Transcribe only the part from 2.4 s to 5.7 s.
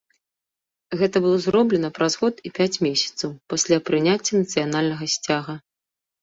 і пяць месяцаў пасля прыняцця нацыянальнага сцяга.